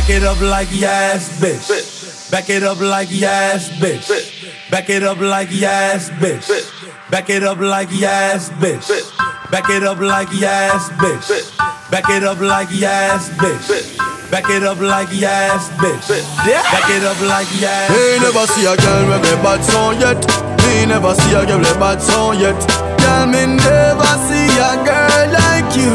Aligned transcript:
Back 0.00 0.08
it 0.08 0.24
up 0.24 0.40
like 0.40 0.68
yes, 0.72 1.28
bitch. 1.38 2.30
Back 2.30 2.48
it 2.48 2.62
up 2.62 2.80
like 2.80 3.08
yes, 3.10 3.68
bitch. 3.68 4.70
Back 4.70 4.88
it 4.88 5.02
up 5.02 5.20
like 5.20 5.48
yes, 5.50 6.08
bitch. 6.08 6.48
Back 7.10 7.28
it 7.28 7.42
up 7.42 7.58
like 7.58 7.90
yes, 7.92 8.48
bitch. 8.48 8.88
Back 9.50 9.68
it 9.68 9.82
up 9.82 10.00
like 10.00 10.32
yes, 10.32 10.88
bitch. 10.88 11.90
Back 11.90 12.08
it 12.08 12.24
up 12.24 12.40
like 12.40 12.68
yes, 12.72 13.28
bitch. 13.36 14.30
Back 14.30 14.48
it 14.48 14.62
up 14.62 14.80
like 14.80 15.08
yes, 15.12 15.68
bitch. 15.76 16.08
Back 16.46 16.90
it 16.90 17.04
up 17.04 17.20
like 17.20 17.60
yes. 17.60 17.90
Me 17.92 18.24
never 18.24 18.46
see 18.46 18.64
a 18.64 18.76
girl 18.78 19.06
with 19.06 19.30
a 19.30 19.36
bad 19.44 19.62
song 19.62 20.00
yet. 20.00 20.16
Me 20.64 20.86
never 20.86 21.14
see 21.14 21.34
a 21.34 21.44
girl 21.44 21.58
with 21.58 21.76
a 21.76 21.78
bad 21.78 22.00
song 22.00 22.40
yet. 22.40 22.56
Girl, 23.00 23.26
me 23.26 23.44
never 23.54 24.16
see 24.24 24.48
a 24.64 24.80
girl 24.80 25.28
like 25.28 25.76
you. 25.76 25.92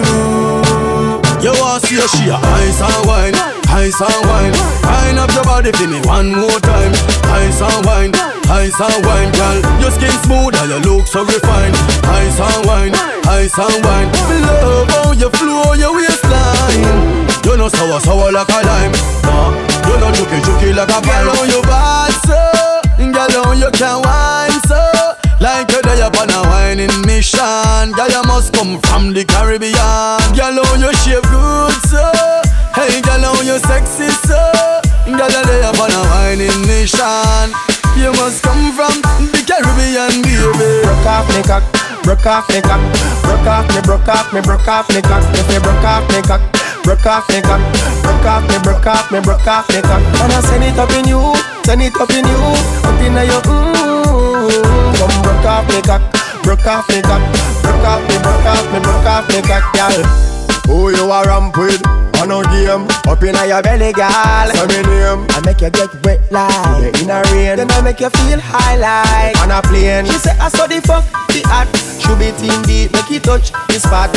You 1.41 1.53
wanna 1.59 1.79
see 1.81 1.97
a 1.97 2.07
she 2.07 2.29
a 2.29 2.35
ice 2.37 2.81
and 2.81 3.05
wine, 3.07 3.33
ice 3.76 4.00
and 4.00 4.21
wine. 4.32 4.55
Wine 4.88 5.18
up 5.20 5.32
your 5.36 5.44
body 5.44 5.71
for 5.75 5.88
me 5.88 6.00
one 6.07 6.32
more 6.32 6.60
time. 6.64 6.93
Ice 7.36 7.60
and 7.61 7.86
wine, 7.86 8.11
ice 8.47 8.79
and 8.79 9.00
wine, 9.06 9.32
girl. 9.36 9.60
Your 9.83 9.92
skin 9.92 10.16
smooth 10.24 10.56
and 10.56 10.70
your 10.71 10.82
look 10.88 11.07
so 11.07 11.24
refined. 11.28 11.75
Ice 12.07 12.39
and 12.39 12.66
wine, 12.66 12.93
ice 13.28 13.57
and 13.60 13.80
wine. 13.83 14.10
Me 14.32 14.38
love 14.47 14.89
how 14.89 15.11
you 15.11 15.30
flow 15.30 15.74
your 15.75 15.93
waistline. 15.93 17.28
You 17.43 17.57
know 17.57 17.68
sour 17.69 18.00
sour 18.00 18.32
like 18.32 18.50
a 18.50 18.60
lime. 18.64 18.96
Nah, 19.28 19.52
you 19.88 19.96
know 20.00 20.11
juky 20.16 20.39
juky 20.46 20.75
like 20.75 20.89
a 20.89 21.00
pine. 21.04 21.25
Girl, 21.25 21.36
how 21.36 21.44
you 21.44 21.61
bad 21.64 22.14
so, 22.24 22.39
girl, 23.11 23.44
how 23.44 23.52
you 23.54 23.69
can 23.71 24.02
wine 24.02 24.60
so. 24.68 24.82
Like 25.42 25.69
you're 25.69 25.82
there 25.82 26.07
upon 26.07 26.30
a 26.32 26.42
whining 26.47 27.05
mission 27.05 27.92
Girl, 27.92 28.07
you 28.07 28.24
must 28.24 28.54
come 28.54 28.80
from 28.88 29.11
the 29.11 29.25
Caribbean 29.25 29.75
Girl, 30.33 30.64
how 30.64 30.75
you 30.80 30.94
shape 30.96 31.24
good, 31.28 31.75
so 31.92 32.34
Hey, 32.75 33.00
girl, 33.00 33.23
how 33.23 33.39
you 33.39 33.56
sexy, 33.56 34.11
so 34.28 34.36
Girl, 35.08 35.16
you're 35.16 35.47
there 35.47 35.64
upon 35.72 35.95
a 35.95 36.02
whining 36.11 36.59
mission 36.67 37.47
You 37.95 38.11
must 38.19 38.44
come 38.44 38.75
from 38.75 38.99
the 39.31 39.39
Caribbean, 39.47 40.19
baby 40.19 40.83
Broke 40.83 41.08
off 41.08 41.23
me 41.31 41.39
cock, 41.39 41.64
broke 42.03 42.27
off 42.27 42.44
me 42.52 42.59
cock 42.59 42.83
Broke 43.23 43.47
off 43.47 43.64
me, 43.72 43.80
broke 43.80 44.11
off 44.11 44.27
me, 44.36 44.44
broke 44.44 44.67
off 44.67 44.91
me 44.91 44.99
cock 44.99 45.23
If 45.39 45.47
you 45.55 45.64
broke 45.64 45.88
off 45.88 46.03
me 46.11 46.19
cock 46.19 46.44
Broke 46.83 47.08
off 47.08 47.23
me 47.31 47.39
cock, 47.39 47.64
broke 48.03 48.27
off 48.27 48.44
me, 48.44 48.59
broke 48.59 48.88
off 48.92 49.08
me, 49.08 49.23
broke 49.23 49.47
off 49.47 49.71
me 49.71 49.80
cock 49.80 50.03
And 50.19 50.36
I 50.36 50.44
send 50.44 50.67
it 50.67 50.75
up 50.75 50.92
in 50.99 51.08
you, 51.08 51.31
send 51.64 51.80
it 51.80 51.95
up 51.95 52.11
in 52.11 52.27
you 52.27 52.44
Up 52.83 52.99
in 52.99 53.16
your 53.16 53.39
mmm 53.47 54.99
Come 54.99 55.16
broke 55.23 55.47
off 55.47 55.64
me 55.71 55.80
cock, 55.80 56.03
broke 56.44 56.67
off 56.67 56.83
me 56.92 56.99
cock 57.08 57.23
Broke 57.64 57.88
off 57.88 58.03
me, 58.03 58.19
broke 58.19 58.47
off 58.52 58.67
me, 58.67 58.77
broke 58.83 59.08
off 59.08 59.23
me 59.31 59.39
cock, 59.47 59.64
girl 59.71 60.03
Who 60.67 60.92
you 60.92 61.08
a 61.08 61.23
ramp 61.23 61.55
with? 61.55 61.94
A 62.36 62.44
game. 62.52 62.83
Up 63.08 63.23
in 63.23 63.36
your 63.47 63.61
belly, 63.64 63.94
girl. 63.94 64.47
Say 64.52 64.67
me 64.67 64.83
name. 64.83 65.23
I 65.31 65.39
make 65.45 65.61
you 65.61 65.69
get 65.72 65.88
wet 66.03 66.19
like 66.31 66.52
yeah, 66.83 67.02
In 67.02 67.09
a 67.09 67.23
rain. 67.31 67.55
Then 67.55 67.72
I 67.72 67.80
make 67.80 68.00
you 68.02 68.09
feel 68.09 68.39
high 68.44 68.75
like 68.75 69.39
On 69.39 69.52
a 69.52 69.61
plane. 69.64 70.05
She 70.05 70.19
say 70.19 70.36
I 70.36 70.50
saw 70.50 70.67
the 70.67 70.81
fuck, 70.83 71.08
the 71.31 71.39
hot. 71.47 71.72
Should 72.03 72.19
be 72.19 72.36
team 72.36 72.59
deep, 72.67 72.92
make 72.92 73.11
it 73.11 73.23
touch 73.23 73.55
the 73.72 73.80
spot. 73.80 74.11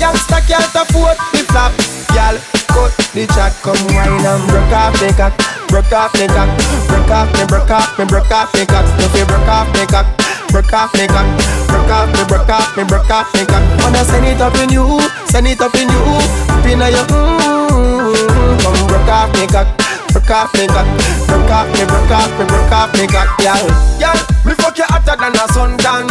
Youngster 0.00 0.40
can't 0.48 0.72
afford 0.72 1.20
the 1.36 1.44
flap. 1.52 1.76
Girl, 2.16 2.40
cut 2.72 2.96
the 3.12 3.28
chat. 3.36 3.52
Come 3.60 3.76
wine 3.92 4.24
and 4.24 4.42
broke 4.48 4.72
off 4.72 4.96
me 4.96 5.12
cock. 5.12 5.36
Broke 5.68 5.92
off 5.92 6.14
me 6.16 6.26
cock. 6.32 6.48
Broke 6.88 7.12
off 7.12 7.28
me, 7.36 7.44
broke 7.44 7.70
off 7.70 7.98
me, 7.98 8.04
broke 8.08 8.32
off 8.32 8.54
me 8.56 8.64
cock. 8.64 8.88
If 9.04 9.12
you 9.12 9.26
broke 9.28 9.48
off 9.52 9.68
me 9.76 9.84
cock 9.84 10.29
Broke 10.50 10.72
off 10.72 10.92
me 10.94 11.06
cock 11.06 11.26
Broke 11.68 11.90
off 11.90 12.10
me, 12.10 12.24
broke 12.26 12.48
off 12.48 12.76
me, 12.76 12.84
broke 12.84 13.10
off 13.10 13.32
me 13.34 13.46
cock 13.46 13.62
Wanna 13.80 14.04
send 14.04 14.26
it 14.26 14.40
up 14.40 14.54
in 14.56 14.70
you 14.70 15.00
Send 15.26 15.46
it 15.46 15.60
up 15.60 15.74
in 15.74 15.88
you 15.88 16.04
Up 16.50 16.66
in 16.66 16.82
your 16.82 17.06
mmm 17.06 18.58
Come 18.58 18.86
broke 18.86 19.08
off 19.08 19.30
me 19.38 19.46
cock 19.46 19.68
Broke 20.10 20.30
off 20.30 20.52
me 20.54 20.66
cock 20.66 20.86
Broke 21.30 21.50
off 21.50 21.70
me, 21.70 21.86
broke 21.86 22.10
off 22.10 22.30
me, 22.38 22.44
broke 22.46 22.72
off 22.72 22.92
me 22.98 23.06
cock 23.06 23.30
Y'all, 23.38 23.62
y'all 24.02 24.18
Me 24.44 24.54
fuck 24.54 24.76
you 24.76 24.84
hotter 24.88 25.14
than 25.14 25.34
a 25.38 25.46
suntan 25.54 26.10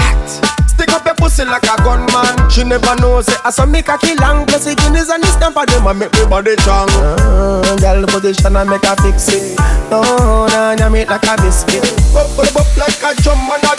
Stick 0.79 0.95
up 0.95 1.03
your 1.03 1.15
pussy 1.15 1.43
like 1.43 1.67
a 1.67 1.75
gunman. 1.83 2.49
She 2.49 2.63
never 2.63 2.95
knows 2.95 3.27
it. 3.27 3.35
I 3.43 3.51
saw 3.51 3.65
me 3.65 3.81
cocky 3.81 4.15
long. 4.15 4.47
Plus 4.47 4.63
the 4.63 4.75
guineas 4.79 5.09
and 5.09 5.21
the 5.21 5.27
stamp 5.27 5.57
of 5.57 5.67
them. 5.67 5.85
I 5.85 5.91
make 5.91 6.13
me 6.15 6.23
body 6.23 6.55
strong. 6.63 6.87
Uh, 6.95 7.75
girl 7.83 8.07
position 8.07 8.55
and 8.55 8.69
make 8.69 8.85
her 8.87 8.95
fix 9.03 9.27
it. 9.27 9.59
No, 9.91 9.99
no, 10.47 10.75
no, 10.79 10.89
make 10.89 11.09
like 11.09 11.27
a 11.27 11.35
biscuit. 11.35 11.83
Bop, 12.15 12.31
bop 12.31 12.69
like 12.79 12.95
a 13.03 13.11
drum 13.19 13.43
and 13.51 13.67
a 13.67 13.75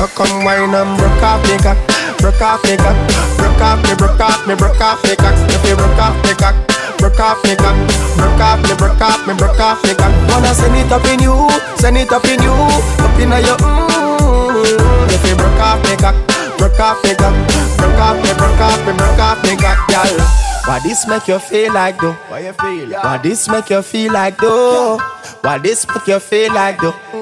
So 0.00 0.08
come 0.16 0.48
wine 0.48 0.72
and 0.72 0.96
broke 0.96 1.20
off 1.20 1.44
me 1.44 1.60
cock. 1.60 1.76
Broke 2.24 2.40
off 2.40 2.64
me 2.64 2.80
cock. 2.80 2.96
Broke 3.36 3.60
off 3.60 3.84
me, 3.84 3.92
broke 4.00 4.16
off 4.16 4.46
me, 4.48 4.56
broke 4.56 4.80
off 4.80 5.04
me 5.04 5.12
cock. 5.12 5.36
If 5.52 5.68
you 5.68 5.76
broke 5.76 6.00
off 6.00 6.16
me 6.24 6.32
cock. 6.40 6.56
Broke 7.00 7.18
off 7.20 7.42
me 7.44 7.56
cock, 7.56 7.76
broke 8.16 8.40
off 8.40 8.60
me, 8.60 8.74
broke 8.76 9.00
off 9.00 9.26
me, 9.26 9.32
broke 9.32 9.58
off 9.58 9.82
me 9.84 9.94
cock. 9.94 10.12
Wanna 10.28 10.52
send 10.52 10.76
it 10.76 10.92
up 10.92 11.04
in 11.06 11.20
you, 11.20 11.48
send 11.76 11.96
it 11.96 12.12
up 12.12 12.24
in 12.26 12.42
you, 12.42 12.52
up 12.52 13.18
in 13.18 13.32
your 13.40 13.56
mmm. 13.56 15.08
If 15.08 15.24
you 15.24 15.34
broke 15.34 15.60
off 15.60 15.82
me 15.84 15.96
cock, 15.96 16.14
broke 16.58 16.78
off 16.78 17.02
me 17.02 17.14
cock, 17.14 17.32
broke 17.78 18.00
off 18.00 18.16
me, 18.20 18.32
broke 18.36 18.60
off 18.60 18.86
me, 18.86 18.92
broke 18.92 19.18
off 19.18 19.42
me 19.44 19.56
cock, 19.56 19.88
girl. 19.88 20.26
Why 20.66 20.80
this 20.80 21.06
make 21.08 21.26
you 21.26 21.38
feel 21.38 21.72
like 21.72 21.98
though? 21.98 22.12
Why 22.28 22.40
you 22.40 22.52
feel? 22.52 22.90
Why 22.90 23.16
this 23.16 23.48
make 23.48 23.70
you 23.70 23.80
feel 23.80 24.12
like 24.12 24.36
though? 24.36 24.98
Why 25.40 25.56
this 25.56 25.86
make 25.88 26.06
you 26.06 26.18
feel 26.20 26.52
like 26.52 26.82
though? 26.82 27.19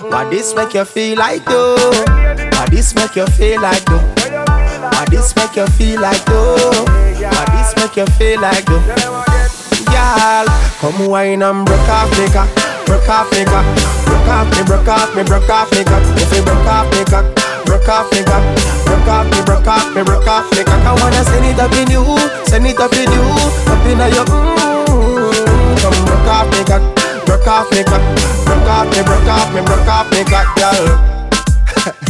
Why 0.00 0.30
this 0.30 0.54
make 0.54 0.74
you 0.74 0.84
feel 0.84 1.18
like 1.18 1.44
though? 1.44 1.74
Why 1.74 2.66
this 2.70 2.94
make 2.94 3.16
you 3.16 3.26
feel 3.26 3.60
like 3.60 3.84
though? 3.84 3.98
Why 4.94 5.04
this 5.10 5.34
make 5.34 5.56
you 5.56 5.66
feel 5.74 6.00
like 6.00 6.24
though? 6.24 6.86
Why 6.86 7.44
this 7.50 7.74
make 7.74 7.96
you 7.96 8.06
feel 8.14 8.40
like 8.40 8.64
though? 8.64 8.78
Girl, 9.90 10.46
come 10.78 11.08
wine 11.10 11.42
and 11.42 11.66
broke 11.66 11.88
off 11.88 12.10
me 12.14 12.30
cock, 12.30 12.48
broke 12.86 13.08
off 13.08 13.30
me 13.32 13.44
cock, 13.44 13.66
broke 14.06 14.28
off 14.30 14.46
me, 14.54 14.62
broke 14.62 14.86
off 14.86 15.16
me, 15.16 15.24
broke 15.24 15.50
off 15.50 15.70
me 15.72 15.82
cock. 15.82 16.02
If 16.14 16.30
you 16.30 16.42
broke 16.46 16.66
off 16.70 16.86
me 16.94 17.04
cock, 17.04 17.26
broke 17.66 17.88
off 17.88 18.12
me 18.12 18.22
cock, 18.22 18.44
broke 18.86 19.08
off 19.08 19.26
me, 19.26 19.42
broke 19.42 19.66
off 19.66 19.94
me, 19.94 20.02
broke 20.04 20.26
off 20.28 20.46
me 20.54 20.62
cock. 20.62 20.82
I 20.86 20.94
wanna 20.94 21.24
send 21.26 21.44
it 21.44 21.58
up 21.58 21.74
in 21.74 21.90
you, 21.90 22.06
send 22.46 22.66
it 22.66 22.78
up 22.78 22.94
in 22.94 23.10
you, 23.10 23.26
up 23.66 23.82
in 23.82 23.98
your 24.14 24.24
mmm. 24.30 25.82
Come 25.82 25.98
broke 26.06 26.30
off 26.30 26.46
me 26.54 26.62
cock, 26.64 26.97
broke 27.48 27.60
off 27.60 27.70
me 27.72 27.82
cock, 27.82 28.44
broke 28.44 28.68
off 28.68 28.94
me, 28.94 29.02
broke 29.02 29.26
off 29.26 29.54
me, 29.54 29.62
broke 29.62 29.88
off 29.88 30.10
me 30.10 30.22
cock, 30.24 30.54
girl. 30.56 32.04